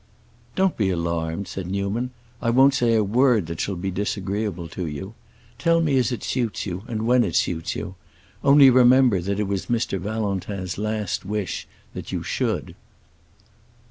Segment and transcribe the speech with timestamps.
[0.55, 2.09] "Don't be alarmed," said Newman.
[2.41, 5.13] "I won't say a word that shall be disagreeable to you.
[5.59, 7.93] Tell me as it suits you, and when it suits you.
[8.43, 9.99] Only remember that it was Mr.
[9.99, 12.73] Valentin's last wish that you should."